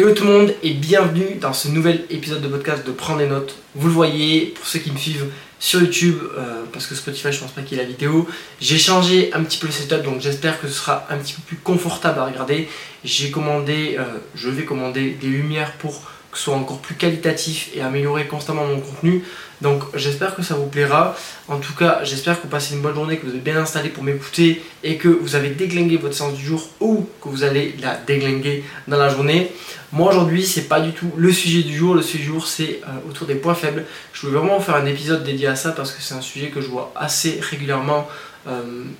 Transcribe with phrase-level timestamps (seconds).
[0.00, 3.26] Hello tout le monde et bienvenue dans ce nouvel épisode de podcast de Prendre des
[3.26, 3.54] notes.
[3.74, 5.26] Vous le voyez, pour ceux qui me suivent
[5.58, 8.26] sur YouTube, euh, parce que Spotify je pense pas qu'il y ait la vidéo,
[8.62, 11.42] j'ai changé un petit peu le setup donc j'espère que ce sera un petit peu
[11.42, 12.66] plus confortable à regarder.
[13.04, 17.80] J'ai commandé, euh, je vais commander des lumières pour que soit encore plus qualitatif et
[17.80, 19.24] améliorer constamment mon contenu.
[19.60, 21.16] Donc j'espère que ça vous plaira.
[21.48, 23.90] En tout cas, j'espère que vous passez une bonne journée, que vous êtes bien installé
[23.90, 27.74] pour m'écouter et que vous avez déglingué votre séance du jour ou que vous allez
[27.80, 29.52] la déglinguer dans la journée.
[29.92, 31.94] Moi aujourd'hui, c'est pas du tout le sujet du jour.
[31.94, 33.84] Le sujet du jour, c'est euh, autour des points faibles.
[34.12, 36.60] Je voulais vraiment faire un épisode dédié à ça parce que c'est un sujet que
[36.60, 38.08] je vois assez régulièrement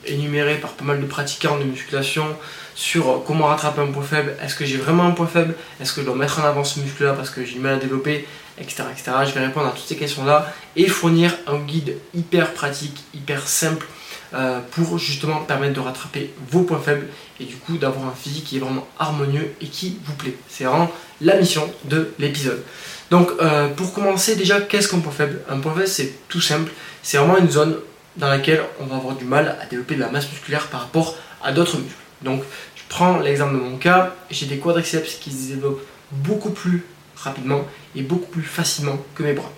[0.06, 2.26] énuméré par pas mal de pratiquants de musculation
[2.74, 4.36] sur comment rattraper un point faible.
[4.42, 5.54] Est-ce que j'ai vraiment un point faible?
[5.80, 7.78] Est-ce que je dois mettre en avant ce muscle-là parce que j'ai du mal à
[7.78, 8.26] développer?
[8.58, 9.12] Etc., etc.
[9.26, 13.86] Je vais répondre à toutes ces questions-là et fournir un guide hyper pratique, hyper simple
[14.32, 17.08] euh, pour justement permettre de rattraper vos points faibles
[17.40, 20.36] et du coup d'avoir un physique qui est vraiment harmonieux et qui vous plaît.
[20.48, 22.62] C'est vraiment la mission de l'épisode.
[23.10, 25.40] Donc euh, pour commencer déjà, qu'est-ce qu'un point faible?
[25.48, 26.70] Un point faible c'est tout simple,
[27.02, 27.76] c'est vraiment une zone
[28.16, 31.16] dans laquelle on va avoir du mal à développer de la masse musculaire par rapport
[31.42, 31.94] à d'autres muscles.
[32.22, 32.42] Donc
[32.76, 36.84] je prends l'exemple de mon cas, j'ai des quadriceps qui se développent beaucoup plus
[37.16, 37.62] rapidement
[37.94, 39.52] et beaucoup plus facilement que mes bras.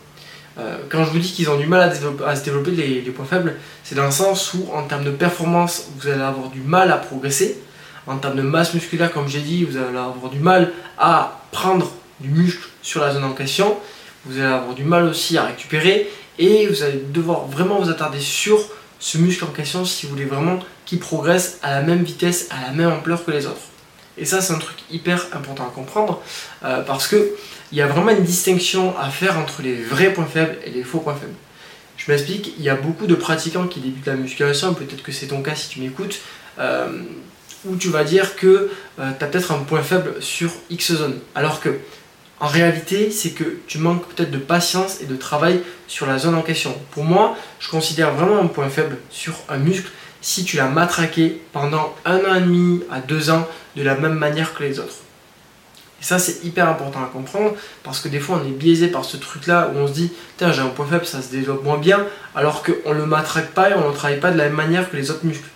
[0.58, 3.56] Euh, quand je vous dis qu'ils ont du mal à, se développer les, points faibles,
[3.84, 6.98] c'est dans le sens où en termes de performance, vous allez avoir du mal à
[6.98, 7.58] progresser.
[8.06, 11.90] En termes de masse musculaire, comme j'ai dit, vous allez avoir du mal à prendre
[12.20, 13.76] du muscle sur la zone en question.
[14.24, 18.20] Vous allez avoir du mal aussi à récupérer et vous allez devoir vraiment vous attarder
[18.20, 18.58] sur
[18.98, 22.66] ce muscle en question si vous voulez vraiment qu'il progresse à la même vitesse, à
[22.66, 23.60] la même ampleur que les autres.
[24.18, 26.22] Et ça, c'est un truc hyper important à comprendre
[26.64, 27.34] euh, parce que
[27.72, 30.82] il y a vraiment une distinction à faire entre les vrais points faibles et les
[30.82, 31.32] faux points faibles.
[31.96, 35.28] Je m'explique, il y a beaucoup de pratiquants qui débutent la musculation, peut-être que c'est
[35.28, 36.20] ton cas si tu m'écoutes,
[36.58, 37.02] euh,
[37.64, 41.18] où tu vas dire que euh, tu as peut-être un point faible sur X zone.
[41.34, 41.78] Alors que,
[42.42, 46.34] en réalité, c'est que tu manques peut-être de patience et de travail sur la zone
[46.34, 46.76] en question.
[46.90, 49.88] Pour moi, je considère vraiment un point faible sur un muscle
[50.20, 54.14] si tu l'as matraqué pendant un an et demi à deux ans de la même
[54.14, 54.96] manière que les autres.
[56.00, 57.54] Et ça, c'est hyper important à comprendre
[57.84, 60.50] parce que des fois, on est biaisé par ce truc-là où on se dit, tiens,
[60.50, 62.04] j'ai un point faible, ça se développe moins bien,
[62.34, 64.90] alors qu'on ne le matraque pas et on ne travaille pas de la même manière
[64.90, 65.48] que les autres muscles.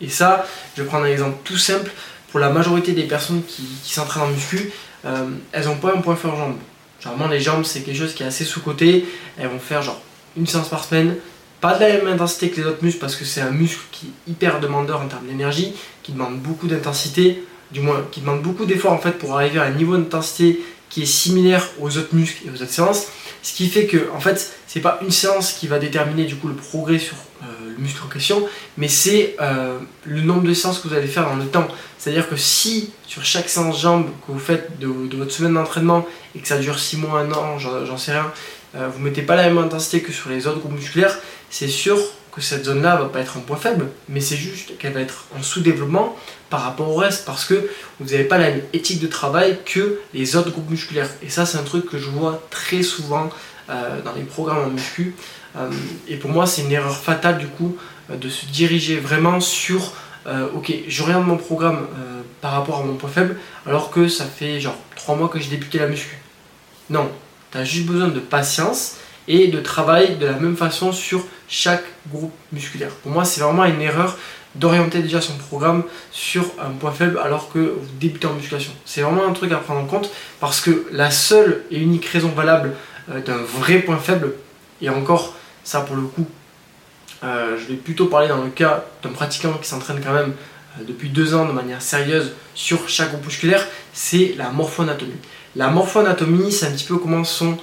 [0.00, 0.46] Et ça,
[0.76, 1.90] je vais prendre un exemple tout simple.
[2.30, 4.70] Pour la majorité des personnes qui, s'entraînent en muscu,
[5.04, 6.56] euh, elles n'ont pas un point faible jambes.
[7.00, 9.06] Généralement, les jambes, c'est quelque chose qui est assez sous-côté.
[9.38, 10.00] Elles vont faire genre
[10.36, 11.16] une séance par semaine,
[11.60, 14.06] pas de la même intensité que les autres muscles parce que c'est un muscle qui
[14.06, 17.42] est hyper demandeur en termes d'énergie, qui demande beaucoup d'intensité,
[17.72, 20.60] du moins qui demande beaucoup d'efforts en fait pour arriver à un niveau d'intensité
[20.90, 23.06] qui est similaire aux autres muscles et aux autres séances.
[23.42, 26.48] Ce qui fait que en fait c'est pas une séance qui va déterminer du coup
[26.48, 30.80] le progrès sur euh, le muscle en question, mais c'est euh, le nombre de séances
[30.80, 31.68] que vous allez faire dans le temps.
[31.98, 36.40] C'est-à-dire que si sur chaque séance jambes que vous faites de, votre semaine d'entraînement et
[36.40, 38.32] que ça dure 6 mois, 1 an, j'en sais rien,
[38.76, 41.16] euh, vous mettez pas la même intensité que sur les autres groupes musculaires,
[41.50, 41.98] c'est sûr
[42.32, 45.26] que cette zone-là va pas être un point faible, mais c'est juste qu'elle va être
[45.36, 46.16] en sous-développement
[46.50, 47.68] par rapport au reste parce que
[48.00, 51.08] vous n'avez pas la même éthique de travail que les autres groupes musculaires.
[51.22, 53.30] Et ça, c'est un truc que je vois très souvent
[53.70, 55.14] euh, dans les programmes en muscu.
[55.56, 55.70] Euh,
[56.06, 57.76] et pour moi, c'est une erreur fatale du coup
[58.10, 59.92] euh, de se diriger vraiment sur
[60.54, 61.86] ok, je regarde mon programme
[62.42, 65.48] par rapport à mon point faible alors que ça fait genre 3 mois que j'ai
[65.48, 66.18] débuté la muscu.
[66.90, 67.10] Non,
[67.50, 68.96] tu as juste besoin de patience
[69.28, 72.90] et de travail de la même façon sur chaque groupe musculaire.
[73.02, 74.16] Pour moi, c'est vraiment une erreur
[74.54, 78.72] d'orienter déjà son programme sur un point faible alors que vous débutez en musculation.
[78.84, 82.28] C'est vraiment un truc à prendre en compte parce que la seule et unique raison
[82.30, 82.72] valable
[83.10, 84.32] euh, d'un vrai point faible,
[84.80, 85.34] et encore
[85.64, 86.26] ça pour le coup,
[87.24, 90.32] euh, je vais plutôt parler dans le cas d'un pratiquant qui s'entraîne quand même
[90.78, 95.12] euh, depuis deux ans de manière sérieuse sur chaque groupe musculaire, c'est la morphoanatomie.
[95.56, 97.58] La morphoanatomie, c'est un petit peu comment sont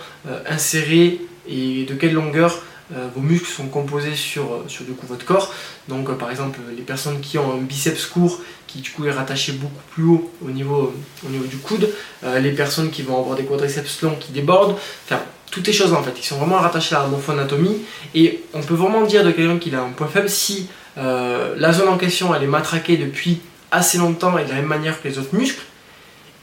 [0.50, 2.62] insérés et de quelle longueur
[2.94, 5.52] euh, vos muscles sont composés sur, euh, sur du coup, votre corps.
[5.88, 9.12] Donc euh, par exemple les personnes qui ont un biceps court qui du coup est
[9.12, 10.94] rattaché beaucoup plus haut au niveau,
[11.26, 11.90] au niveau du coude,
[12.24, 14.76] les personnes qui vont avoir des quadriceps longs qui débordent,
[15.06, 17.78] enfin toutes les choses en fait, qui sont vraiment rattachées à la morphoanatomie.
[18.14, 20.68] Et on peut vraiment dire de quelqu'un qu'il a un point faible si
[20.98, 23.40] la zone en question elle est matraquée depuis
[23.72, 25.64] assez longtemps et de la même manière que les autres muscles.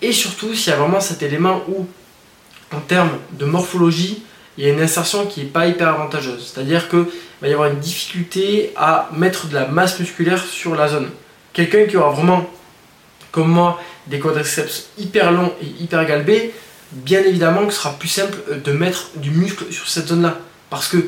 [0.00, 1.87] Et surtout s'il y a vraiment cet élément où
[2.75, 4.22] en termes de morphologie
[4.58, 6.52] il y a une insertion qui n'est pas hyper avantageuse.
[6.52, 7.06] C'est-à-dire qu'il
[7.40, 11.10] va y avoir une difficulté à mettre de la masse musculaire sur la zone.
[11.52, 12.46] Quelqu'un qui aura vraiment,
[13.31, 16.52] comme moi, des quadriceps hyper longs et hyper galbés,
[16.93, 20.38] bien évidemment que ce sera plus simple de mettre du muscle sur cette zone-là.
[20.69, 20.98] Parce que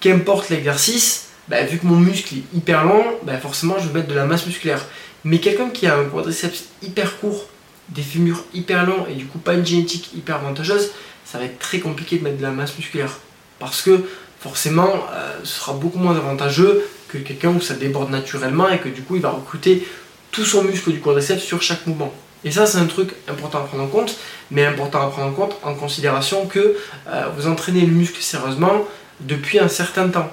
[0.00, 4.08] qu'importe l'exercice, bah, vu que mon muscle est hyper long, bah, forcément je vais mettre
[4.08, 4.84] de la masse musculaire.
[5.24, 7.48] Mais quelqu'un qui a un quadriceps hyper court
[7.90, 10.90] des fémurs hyper longs et du coup pas une génétique hyper avantageuse,
[11.34, 13.10] ça va être très compliqué de mettre de la masse musculaire.
[13.58, 14.04] Parce que
[14.38, 18.88] forcément, euh, ce sera beaucoup moins avantageux que quelqu'un où ça déborde naturellement et que
[18.88, 19.84] du coup il va recruter
[20.30, 22.14] tout son muscle du quadriceps sur chaque mouvement.
[22.44, 24.14] Et ça, c'est un truc important à prendre en compte,
[24.52, 26.76] mais important à prendre en compte en considération que
[27.08, 28.86] euh, vous entraînez le muscle sérieusement
[29.18, 30.30] depuis un certain temps.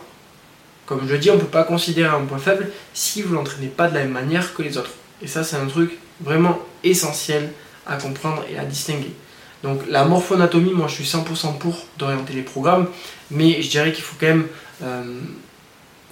[0.85, 3.37] Comme je le dis, on ne peut pas considérer un point faible si vous ne
[3.37, 4.91] l'entraînez pas de la même manière que les autres.
[5.23, 7.49] Et ça, c'est un truc vraiment essentiel
[7.87, 9.15] à comprendre et à distinguer.
[9.63, 12.87] Donc la morphoanatomie, moi je suis 100% pour d'orienter les programmes,
[13.29, 14.47] mais je dirais qu'il faut quand même
[14.83, 15.03] euh,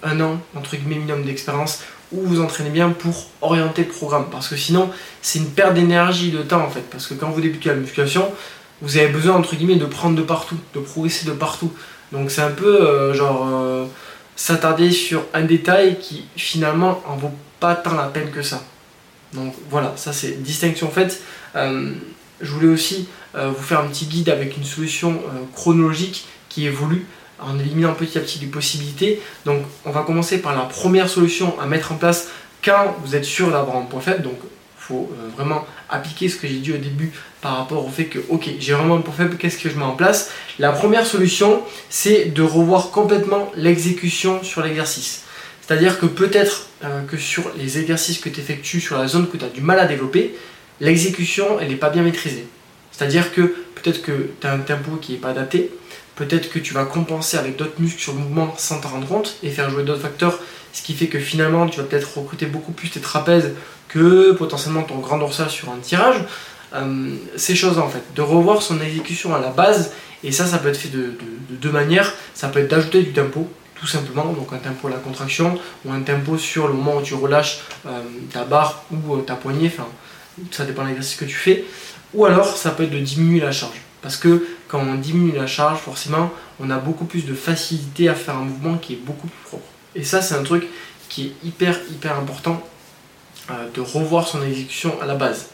[0.04, 1.82] un an, entre guillemets, minimum d'expérience
[2.12, 4.28] où vous entraînez bien pour orienter le programme.
[4.32, 4.90] Parce que sinon,
[5.22, 6.84] c'est une perte d'énergie, de temps en fait.
[6.90, 8.32] Parce que quand vous débutez la musculation,
[8.82, 11.72] vous avez besoin, entre guillemets, de prendre de partout, de progresser de partout.
[12.12, 13.86] Donc c'est un peu euh, genre euh,
[14.36, 18.64] s'attarder sur un détail qui finalement en vaut pas tant la peine que ça.
[19.34, 21.22] Donc voilà, ça c'est distinction faite.
[22.42, 25.22] Euh, je voulais aussi vous faire un petit guide avec une solution
[25.54, 27.06] chronologique qui évolue
[27.42, 29.22] en éliminant petit à petit les possibilités.
[29.46, 32.28] Donc on va commencer par la première solution à mettre en place
[32.64, 34.24] quand vous êtes sûr d'avoir un point faible.
[34.24, 37.90] Donc il faut euh, vraiment appliquer ce que j'ai dit au début par rapport au
[37.90, 40.32] fait que ok j'ai vraiment un point faible, qu'est-ce que je mets en place?
[40.58, 45.24] La première solution c'est de revoir complètement l'exécution sur l'exercice.
[45.62, 49.38] C'est-à-dire que peut-être euh, que sur les exercices que tu effectues sur la zone que
[49.38, 50.36] tu as du mal à développer,
[50.82, 52.48] l'exécution elle n'est pas bien maîtrisée.
[52.92, 53.42] C'est-à-dire que
[53.76, 55.72] peut-être que tu as un tempo qui n'est pas adapté,
[56.20, 59.38] Peut-être que tu vas compenser avec d'autres muscles sur le mouvement sans t'en rendre compte
[59.42, 60.38] et faire jouer d'autres facteurs,
[60.74, 63.54] ce qui fait que finalement tu vas peut-être recruter beaucoup plus tes trapèzes
[63.88, 66.18] que potentiellement ton grand dorsal sur un tirage.
[66.74, 70.58] Euh, ces choses en fait, de revoir son exécution à la base, et ça, ça
[70.58, 71.14] peut être fait de,
[71.52, 72.14] deux manières.
[72.34, 75.94] Ça peut être d'ajouter du tempo, tout simplement, donc un tempo à la contraction ou
[75.94, 78.02] un tempo sur le moment où tu relâches euh,
[78.34, 79.88] ta barre ou euh, ta poignée, enfin,
[80.52, 81.66] ça dépend de l'exercice que tu fais.
[82.14, 83.82] Ou alors, ça peut être de diminuer la charge.
[84.02, 88.16] Parce que quand on diminue la charge, forcément, on a beaucoup plus de facilité à
[88.16, 89.68] faire un mouvement qui est beaucoup plus propre.
[89.96, 90.68] Et ça, c'est un truc
[91.10, 92.62] qui est hyper, hyper important
[93.50, 95.48] euh, de revoir son exécution à la base.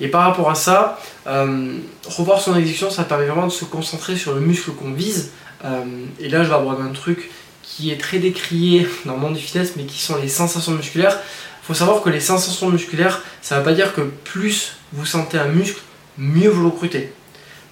[0.00, 4.16] Et par rapport à ça, euh, revoir son exécution, ça permet vraiment de se concentrer
[4.16, 5.32] sur le muscle qu'on vise.
[5.64, 5.84] Euh,
[6.20, 7.30] et là, je vais aborder un truc
[7.62, 11.18] qui est très décrié dans le monde du fitness, mais qui sont les sensations musculaires.
[11.66, 15.38] Faut savoir que les sensations musculaires, ça ne veut pas dire que plus vous sentez
[15.38, 15.80] un muscle,
[16.18, 17.10] mieux vous le recrutez.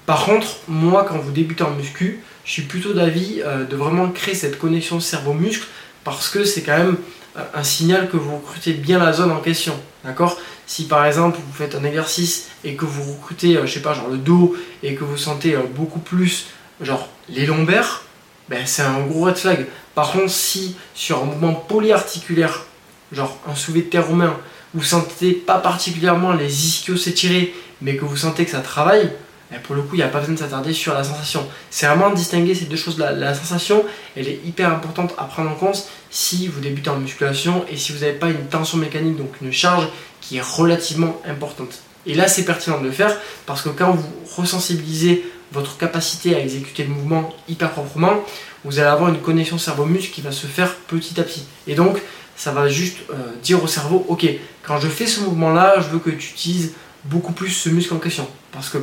[0.07, 4.09] Par contre, moi, quand vous débutez en muscu, je suis plutôt d'avis euh, de vraiment
[4.09, 5.67] créer cette connexion cerveau-muscle
[6.05, 6.97] parce que c'est quand même
[7.37, 9.79] euh, un signal que vous recrutez bien la zone en question.
[10.05, 10.39] D'accord?
[10.67, 13.93] Si par exemple vous faites un exercice et que vous recrutez, euh, je sais pas,
[13.93, 16.47] genre le dos et que vous sentez beaucoup plus,
[16.81, 18.05] genre les lombaires,
[18.49, 19.67] ben, c'est un gros red flag.
[19.95, 22.65] Par contre, si sur un mouvement polyarticulaire,
[23.13, 24.37] genre un soulevé de terre romain,
[24.75, 29.11] vous sentez pas particulièrement les ischios s'étirer, mais que vous sentez que ça travaille,
[29.59, 31.47] pour le coup, il n'y a pas besoin de s'attarder sur la sensation.
[31.71, 33.13] C'est vraiment distinguer ces deux choses-là.
[33.13, 33.85] La sensation,
[34.17, 37.93] elle est hyper importante à prendre en compte si vous débutez en musculation et si
[37.93, 39.89] vous n'avez pas une tension mécanique, donc une charge
[40.21, 41.81] qui est relativement importante.
[42.07, 43.17] Et là, c'est pertinent de le faire
[43.47, 48.25] parce que quand vous resensibilisez votre capacité à exécuter le mouvement hyper proprement,
[48.65, 51.45] vous allez avoir une connexion cerveau-muscle qui va se faire petit à petit.
[51.67, 52.01] Et donc,
[52.37, 54.27] ça va juste euh, dire au cerveau, ok,
[54.63, 56.73] quand je fais ce mouvement-là, je veux que tu utilises
[57.05, 58.27] beaucoup plus ce muscle en question.
[58.53, 58.79] Parce que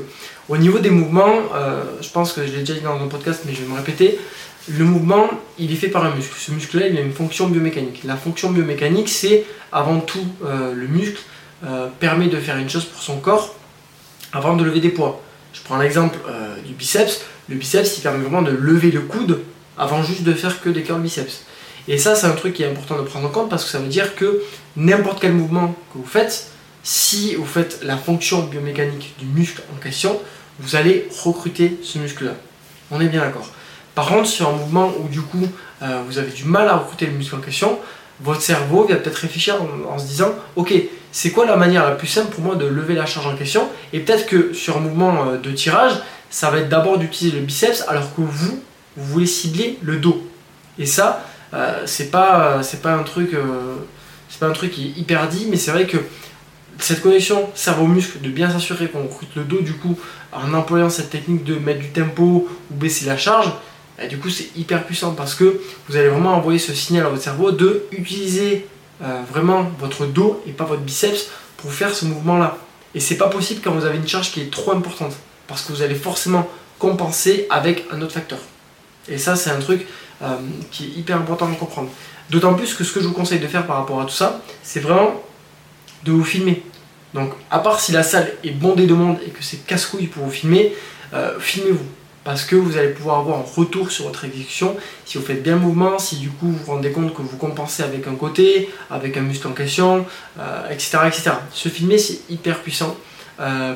[0.48, 3.44] au niveau des mouvements, euh, je pense que je l'ai déjà dit dans un podcast,
[3.46, 4.20] mais je vais me répéter,
[4.68, 6.34] le mouvement, il est fait par un muscle.
[6.38, 8.04] Ce muscle-là, il a une fonction biomécanique.
[8.04, 11.22] La fonction biomécanique, c'est avant tout euh, le muscle
[12.00, 13.54] permet de faire une chose pour son corps
[14.32, 15.22] avant de lever des poids.
[15.52, 16.18] Je prends l'exemple
[16.66, 17.20] du biceps.
[17.50, 19.42] Le biceps, il permet vraiment de lever le coude
[19.78, 21.44] avant juste de faire que des curls biceps.
[21.90, 23.80] Et ça, c'est un truc qui est important de prendre en compte parce que ça
[23.80, 24.44] veut dire que
[24.78, 26.52] n'importe quel mouvement que vous faites,
[26.84, 30.22] si vous faites la fonction biomécanique du muscle en question,
[30.60, 32.34] vous allez recruter ce muscle-là.
[32.92, 33.50] On est bien d'accord.
[33.96, 35.48] Par contre, sur un mouvement où du coup
[35.82, 37.80] euh, vous avez du mal à recruter le muscle en question,
[38.22, 39.56] votre cerveau va peut-être réfléchir
[39.90, 40.72] en, se disant Ok,
[41.12, 43.68] c'est quoi la manière la plus simple pour moi de lever la charge en question?
[43.94, 45.94] Et peut-être que sur un mouvement euh, de tirage,
[46.30, 48.62] ça va être d'abord d'utiliser le biceps alors que vous,
[48.96, 50.24] vous voulez cibler le dos.
[50.78, 51.26] Et ça,
[51.86, 53.32] c'est pas, c'est pas un truc,
[54.30, 55.98] c'est pas un truc qui est hyper dit, mais c'est vrai que
[56.80, 59.98] cette connexion cerveau-muscle, de bien s'assurer qu'on recrute le dos du coup
[60.32, 63.52] en employant cette technique de mettre du tempo ou baisser la charge,
[63.98, 67.10] bah, du coup c'est hyper puissant parce que vous allez vraiment envoyer ce signal à
[67.10, 68.68] votre cerveau de utiliser
[69.04, 72.58] euh, vraiment votre dos et pas votre biceps pour faire ce mouvement là.
[72.96, 75.14] Et c'est pas possible quand vous avez une charge qui est trop importante
[75.48, 76.48] parce que vous allez forcément
[76.80, 78.40] compenser avec un autre facteur.
[79.10, 79.86] Et ça c'est un truc
[80.22, 80.36] euh,
[80.70, 81.90] qui est hyper important de comprendre.
[82.30, 84.42] D'autant plus que ce que je vous conseille de faire par rapport à tout ça,
[84.64, 85.14] c'est vraiment
[86.04, 86.62] de vous filmer.
[87.14, 90.26] Donc, à part si la salle est bondée de monde et que c'est casse-couille pour
[90.26, 90.76] vous filmer,
[91.14, 91.86] euh, filmez-vous.
[92.26, 94.76] Parce que vous allez pouvoir avoir un retour sur votre exécution
[95.06, 97.38] si vous faites bien le mouvement, si du coup vous vous rendez compte que vous
[97.38, 100.06] compensez avec un côté, avec un muscle en question,
[100.70, 101.32] etc., euh, etc.
[101.54, 102.98] Se filmer, c'est hyper puissant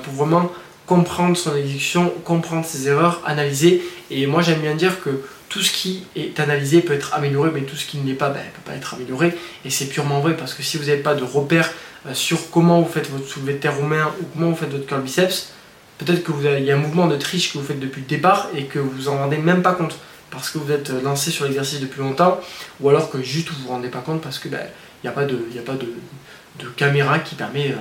[0.04, 0.52] pour vraiment
[0.86, 3.82] comprendre son exécution, comprendre ses erreurs, analyser.
[4.12, 7.62] Et moi, j'aime bien dire que tout ce qui est analysé peut être amélioré, mais
[7.62, 9.38] tout ce qui ne l'est pas, ben, ne peut pas être amélioré.
[9.66, 11.72] Et c'est purement vrai parce que si vous n'avez pas de repères
[12.08, 14.88] euh, sur comment vous faites votre soulevé de terre roumain ou comment vous faites votre
[14.88, 15.54] curl biceps,
[16.00, 18.66] peut-être qu'il y a un mouvement de triche que vous faites depuis le départ et
[18.66, 19.96] que vous en rendez même pas compte
[20.32, 22.42] parce que vous êtes lancé sur l'exercice depuis longtemps
[22.80, 24.66] ou alors que juste vous vous rendez pas compte parce que ben,
[25.04, 27.76] il n'y a pas, de, a pas de, caméra qui permet euh,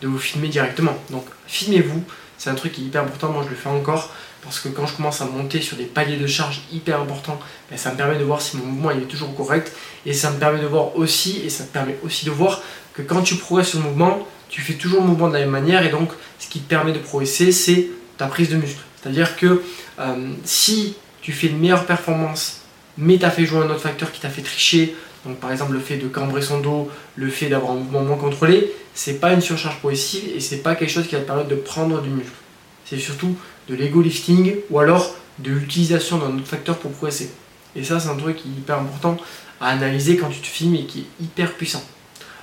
[0.00, 0.96] de vous filmer directement.
[1.10, 2.02] Donc filmez-vous,
[2.38, 4.10] c'est un truc qui est hyper important, moi je le fais encore
[4.42, 7.38] parce que quand je commence à monter sur des paliers de charge hyper importants,
[7.70, 9.72] ben, ça me permet de voir si mon mouvement est toujours correct
[10.06, 12.62] et ça me permet de voir aussi, et ça me permet aussi de voir
[12.94, 15.50] que quand tu progresses sur le mouvement, tu fais toujours le mouvement de la même
[15.50, 18.80] manière et donc ce qui te permet de progresser c'est ta prise de muscle.
[19.02, 19.62] C'est-à-dire que
[19.98, 22.62] euh, si tu fais une meilleure performance
[22.96, 24.96] mais tu as fait jouer un autre facteur qui t'a fait tricher,
[25.28, 28.16] donc par exemple le fait de cambrer son dos, le fait d'avoir un mouvement moins
[28.16, 31.48] contrôlé, c'est pas une surcharge progressive et c'est pas quelque chose qui va te permettre
[31.48, 32.32] de prendre du muscle.
[32.86, 33.36] C'est surtout
[33.68, 37.30] de l'ego lifting ou alors de l'utilisation d'un autre facteur pour progresser.
[37.76, 39.18] Et ça c'est un truc qui est hyper important
[39.60, 41.82] à analyser quand tu te filmes et qui est hyper puissant.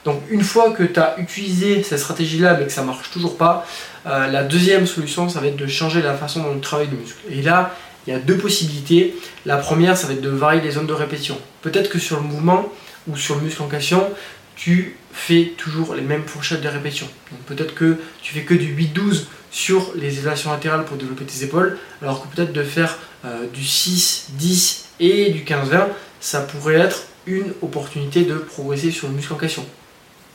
[0.03, 3.65] Donc une fois que tu as utilisé cette stratégie-là mais que ça marche toujours pas,
[4.05, 6.97] euh, la deuxième solution ça va être de changer la façon dont tu travailles le
[6.97, 7.17] muscle.
[7.31, 7.75] Et là,
[8.07, 9.15] il y a deux possibilités.
[9.45, 11.37] La première, ça va être de varier les zones de répétition.
[11.61, 12.71] Peut-être que sur le mouvement
[13.07, 14.07] ou sur le muscle en question,
[14.55, 17.07] tu fais toujours les mêmes fourchettes de répétition.
[17.47, 21.77] Peut-être que tu fais que du 8-12 sur les élévations latérales pour développer tes épaules,
[22.01, 25.87] alors que peut-être de faire euh, du 6, 10 et du 15-20,
[26.19, 29.65] ça pourrait être une opportunité de progresser sur le muscle en question.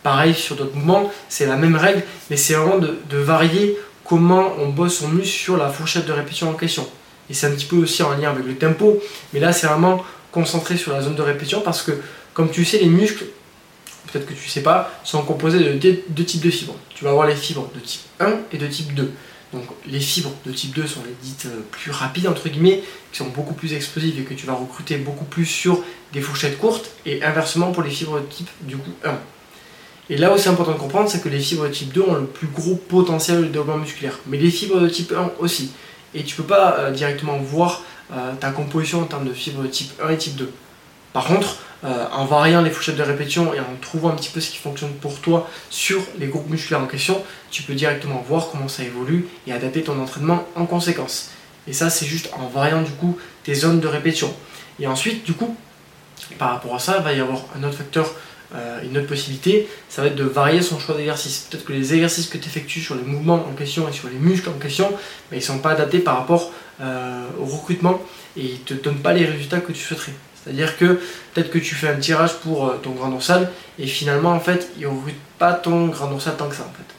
[0.02, 4.54] Pareil sur d'autres mouvements, c'est la même règle, mais c'est vraiment de, de varier comment
[4.58, 6.88] on bosse son muscle sur la fourchette de répétition en question
[7.30, 9.00] et c'est un petit peu aussi en lien avec le tempo,
[9.32, 11.92] mais là c'est vraiment concentré sur la zone de répétition parce que
[12.34, 13.24] comme tu sais les muscles,
[14.10, 16.76] peut-être que tu sais pas, sont composés de deux, types de fibres.
[16.94, 19.12] Tu vas avoir les fibres de type 1 et de type 2.
[19.52, 22.82] Donc les fibres de type 2 sont les dites euh, plus rapides entre guillemets,
[23.12, 25.82] qui sont beaucoup plus explosives et que tu vas recruter beaucoup plus sur
[26.12, 29.18] des fourchettes courtes et inversement pour les fibres de type du coup 1.
[30.08, 32.26] Et là c'est important de comprendre, c'est que les fibres de type 2 ont le
[32.26, 35.72] plus gros potentiel de développement musculaire, mais les fibres de type 1 aussi
[36.14, 39.92] et tu peux pas euh, directement voir euh, ta composition en termes de fibres type
[40.02, 40.52] 1 et type 2.
[41.12, 44.40] Par contre, euh, en variant les fourchettes de répétition et en trouvant un petit peu
[44.40, 48.48] ce qui fonctionne pour toi sur les groupes musculaires en question, tu peux directement voir
[48.50, 51.30] comment ça évolue et adapter ton entraînement en conséquence.
[51.66, 54.34] Et ça, c'est juste en variant du coup tes zones de répétition.
[54.78, 55.56] Et ensuite, du coup,
[56.38, 58.12] par rapport à ça, il va y avoir un autre facteur
[58.54, 61.46] euh, une autre possibilité, ça va être de varier son choix d'exercice.
[61.48, 64.16] Peut-être que les exercices que tu effectues sur les mouvements en question et sur les
[64.16, 64.98] muscles en question, ben,
[65.32, 68.02] ils ne sont pas adaptés par rapport euh, au recrutement
[68.36, 70.14] et ils ne te donnent pas les résultats que tu souhaiterais.
[70.42, 71.00] C'est-à-dire que
[71.32, 74.68] peut-être que tu fais un tirage pour euh, ton grand dorsal et finalement en fait
[74.78, 76.94] il ne recrute pas ton grand dorsal tant que ça en fait.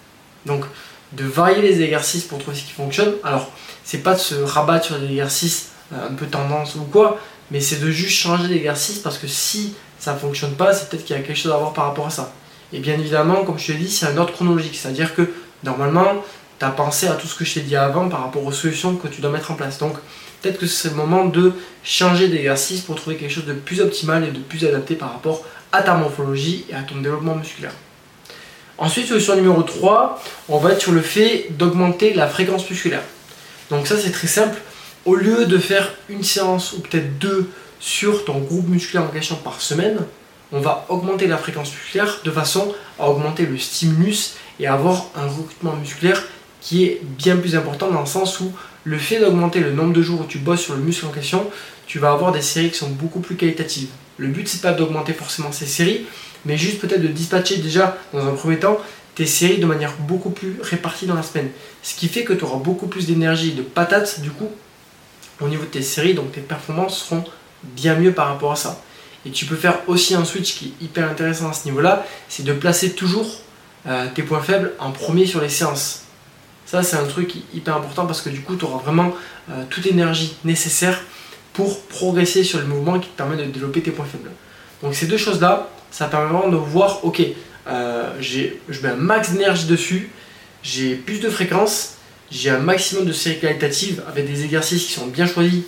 [0.45, 0.63] Donc
[1.11, 3.13] de varier les exercices pour trouver ce qui fonctionne.
[3.25, 3.51] Alors
[3.83, 7.81] c'est pas de se rabattre sur des exercices un peu tendance ou quoi, mais c'est
[7.81, 11.19] de juste changer d'exercice parce que si ça ne fonctionne pas, c'est peut-être qu'il y
[11.19, 12.33] a quelque chose à voir par rapport à ça.
[12.73, 15.29] Et bien évidemment, comme je te l'ai dit, c'est un ordre chronologique, c'est-à-dire que
[15.63, 16.25] normalement,
[16.57, 18.95] tu as pensé à tout ce que je t'ai dit avant par rapport aux solutions
[18.95, 19.77] que tu dois mettre en place.
[19.77, 19.93] Donc
[20.41, 21.53] peut-être que c'est le moment de
[21.83, 25.45] changer d'exercice pour trouver quelque chose de plus optimal et de plus adapté par rapport
[25.71, 27.73] à ta morphologie et à ton développement musculaire.
[28.79, 33.03] Ensuite, solution numéro 3, on va être sur le fait d'augmenter la fréquence musculaire.
[33.69, 34.57] Donc ça c'est très simple,
[35.05, 39.35] au lieu de faire une séance ou peut-être deux sur ton groupe musculaire en question
[39.35, 39.97] par semaine,
[40.53, 45.27] on va augmenter la fréquence musculaire de façon à augmenter le stimulus et avoir un
[45.27, 46.23] recrutement musculaire
[46.61, 48.51] qui est bien plus important dans le sens où
[48.83, 51.49] le fait d'augmenter le nombre de jours où tu bosses sur le muscle en question,
[51.87, 53.89] tu vas avoir des séries qui sont beaucoup plus qualitatives.
[54.17, 56.05] Le but c'est pas d'augmenter forcément ces séries,
[56.45, 58.77] mais juste peut-être de dispatcher déjà dans un premier temps
[59.15, 61.49] tes séries de manière beaucoup plus répartie dans la semaine.
[61.81, 64.49] Ce qui fait que tu auras beaucoup plus d'énergie, de patates du coup
[65.39, 67.23] au niveau de tes séries, donc tes performances seront
[67.63, 68.81] bien mieux par rapport à ça.
[69.25, 72.43] Et tu peux faire aussi un switch qui est hyper intéressant à ce niveau-là, c'est
[72.43, 73.27] de placer toujours
[73.87, 76.03] euh, tes points faibles en premier sur les séances.
[76.65, 79.13] Ça, c'est un truc hyper important parce que du coup, tu auras vraiment
[79.49, 81.01] euh, toute l'énergie nécessaire
[81.53, 84.31] pour progresser sur le mouvement qui te permet de développer tes points faibles.
[84.81, 87.21] Donc ces deux choses-là, ça permet vraiment de voir, ok,
[87.67, 90.09] euh, je mets un max d'énergie dessus,
[90.63, 91.95] j'ai plus de fréquence,
[92.31, 95.63] j'ai un maximum de séries qualitatives avec des exercices qui sont bien choisis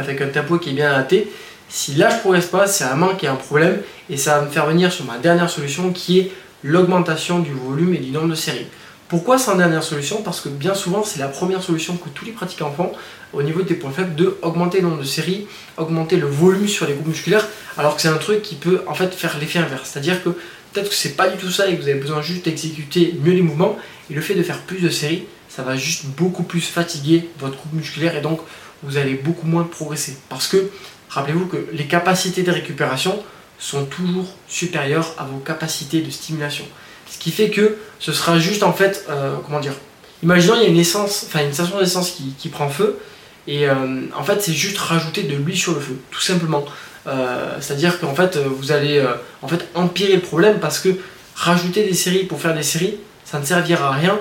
[0.00, 1.30] avec un tempo qui est bien adapté.
[1.68, 3.78] Si là je progresse pas, c'est vraiment qu'il y a un problème
[4.08, 6.32] et ça va me faire venir sur ma dernière solution qui est
[6.64, 8.66] l'augmentation du volume et du nombre de séries.
[9.08, 10.22] Pourquoi c'est dernière solution?
[10.22, 12.92] Parce que bien souvent, c'est la première solution que tous les pratiquants font
[13.32, 16.86] au niveau des points faibles de augmenter le nombre de séries, augmenter le volume sur
[16.86, 19.90] les groupes musculaires, alors que c'est un truc qui peut en fait faire l'effet inverse.
[19.90, 20.30] C'est-à-dire que
[20.72, 23.32] peut-être que c'est pas du tout ça et que vous avez besoin juste d'exécuter mieux
[23.32, 23.76] les mouvements,
[24.10, 27.56] et le fait de faire plus de séries, ça va juste beaucoup plus fatiguer votre
[27.56, 28.40] groupe musculaire et donc
[28.82, 30.16] vous allez beaucoup moins progresser.
[30.28, 30.70] Parce que
[31.08, 33.22] rappelez-vous que les capacités de récupération
[33.58, 36.64] sont toujours supérieures à vos capacités de stimulation.
[37.10, 39.74] Ce qui fait que ce sera juste en fait, euh, comment dire,
[40.22, 42.98] imaginons il y a une essence, enfin une station d'essence qui, prend feu,
[43.46, 43.74] et euh,
[44.16, 46.64] en fait c'est juste rajouter de l'huile sur le feu, tout simplement.
[47.06, 49.04] Euh, c'est-à-dire qu'en fait vous allez
[49.42, 50.90] en fait empirer le problème parce que
[51.34, 54.18] rajouter des séries pour faire des séries, ça ne servira à rien.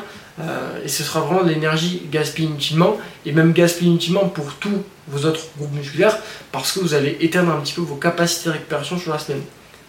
[0.83, 5.27] Et ce sera vraiment de l'énergie gaspillée inutilement, et même gaspillée inutilement pour tous vos
[5.27, 6.17] autres groupes musculaires,
[6.51, 9.41] parce que vous allez éteindre un petit peu vos capacités de récupération sur la semaine.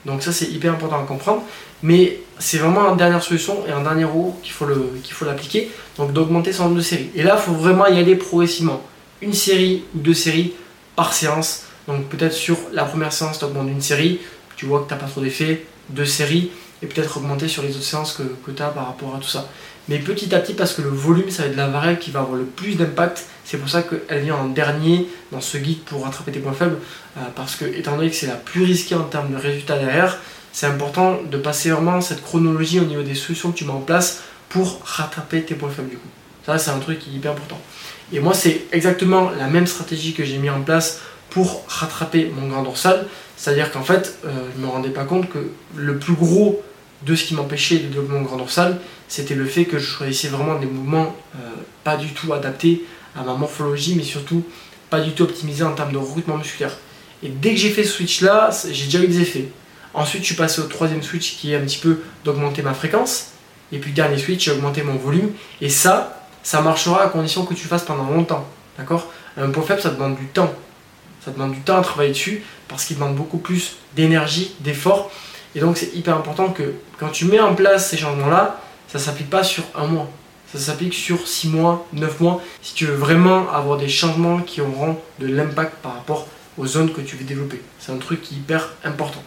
[0.04, 1.42] Donc ça c'est hyper important à comprendre.
[1.83, 4.66] Mais c'est vraiment une dernière solution et un dernier haut qu'il faut,
[5.02, 5.71] qu'il faut l'appliquer.
[5.97, 7.11] Donc d'augmenter son nombre de séries.
[7.14, 8.83] Et là, il faut vraiment y aller progressivement.
[9.23, 10.52] Une série ou deux séries
[10.97, 11.64] par séance.
[11.87, 14.21] Donc peut-être sur la première séance, tu augmentes une série.
[14.57, 15.64] Tu vois que tu n'as pas trop d'effet.
[15.88, 16.50] Deux séries.
[16.83, 19.28] Et peut-être augmenter sur les autres séances que, que tu as par rapport à tout
[19.28, 19.49] ça.
[19.90, 22.20] Mais petit à petit, parce que le volume, ça va être la variable qui va
[22.20, 23.26] avoir le plus d'impact.
[23.44, 26.78] C'est pour ça qu'elle vient en dernier dans ce guide pour rattraper tes points faibles.
[27.16, 30.18] Euh, parce que, étant donné que c'est la plus risquée en termes de résultats derrière,
[30.52, 33.80] c'est important de passer vraiment cette chronologie au niveau des solutions que tu mets en
[33.80, 36.09] place pour rattraper tes points faibles du coup.
[36.47, 37.61] Ça, c'est un truc qui est hyper important.
[38.12, 42.47] Et moi, c'est exactement la même stratégie que j'ai mis en place pour rattraper mon
[42.47, 43.09] grand dorsal.
[43.37, 46.62] C'est-à-dire qu'en fait, euh, je ne me rendais pas compte que le plus gros
[47.02, 50.28] de ce qui m'empêchait de développer mon grand dorsal, c'était le fait que je choisissais
[50.28, 51.38] vraiment des mouvements euh,
[51.85, 52.85] pas du tout adaptés
[53.16, 54.45] à ma morphologie, mais surtout
[54.90, 56.76] pas du tout optimisés en termes de recrutement musculaire.
[57.23, 59.49] Et dès que j'ai fait ce switch là, j'ai déjà eu des effets.
[59.92, 63.33] Ensuite, je suis passé au troisième switch qui est un petit peu d'augmenter ma fréquence.
[63.73, 65.30] Et puis, dernier switch, j'ai augmenté mon volume.
[65.61, 68.47] Et ça, ça marchera à condition que tu fasses pendant longtemps.
[68.78, 69.12] D'accord?
[69.37, 70.52] Un point faible, ça demande du temps.
[71.25, 75.10] Ça demande du temps à travailler dessus parce qu'il demande beaucoup plus d'énergie, d'effort.
[75.54, 79.02] Et donc, c'est hyper important que quand tu mets en place ces changements-là, ça ne
[79.02, 80.08] s'applique pas sur un mois.
[80.52, 84.60] Ça s'applique sur 6 mois, 9 mois, si tu veux vraiment avoir des changements qui
[84.60, 86.26] auront de l'impact par rapport
[86.58, 87.63] aux zones que tu veux développer.
[87.78, 89.23] C'est un truc hyper important.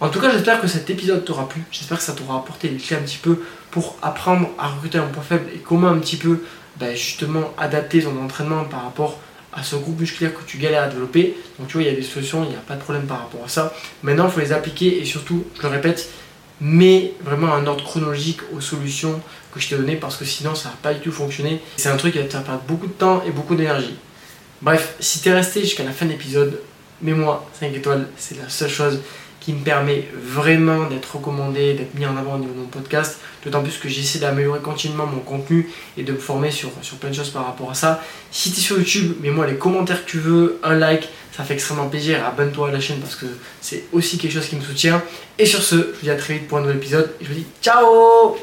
[0.00, 1.62] En tout cas, j'espère que cet épisode t'aura plu.
[1.70, 5.06] J'espère que ça t'aura apporté les clés un petit peu pour apprendre à recruter un
[5.06, 6.44] point faible et comment un petit peu
[6.78, 9.18] ben, justement adapter ton entraînement par rapport
[9.56, 11.34] à ce groupe musculaire que tu galères à développer.
[11.58, 13.20] Donc tu vois, il y a des solutions, il n'y a pas de problème par
[13.20, 13.74] rapport à ça.
[14.02, 16.08] Maintenant, il faut les appliquer et surtout, je le répète,
[16.60, 19.20] mets vraiment un ordre chronologique aux solutions
[19.52, 21.60] que je t'ai données parce que sinon ça va pas du tout fonctionner.
[21.76, 23.94] C'est un truc qui va te faire perdre beaucoup de temps et beaucoup d'énergie.
[24.62, 26.60] Bref, si tu es resté jusqu'à la fin de l'épisode,
[27.02, 29.00] mets-moi 5 étoiles, c'est la seule chose
[29.46, 33.20] qui me permet vraiment d'être recommandé, d'être mis en avant au niveau de mon podcast.
[33.44, 37.10] D'autant plus que j'essaie d'améliorer continuellement mon contenu et de me former sur, sur plein
[37.10, 38.02] de choses par rapport à ça.
[38.32, 41.54] Si tu es sur YouTube, mets-moi les commentaires que tu veux, un like, ça fait
[41.54, 42.24] extrêmement plaisir.
[42.26, 43.26] Abonne-toi à la chaîne parce que
[43.60, 45.00] c'est aussi quelque chose qui me soutient.
[45.38, 47.12] Et sur ce, je vous dis à très vite pour un nouvel épisode.
[47.20, 48.34] Et je vous dis ciao